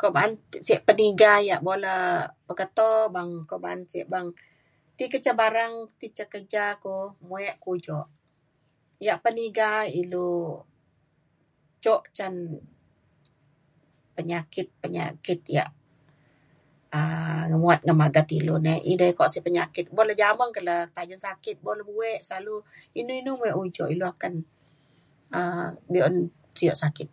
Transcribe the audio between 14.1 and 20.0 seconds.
penyakit penyakit ia' um nguat ngan magat ilu nei penyakit.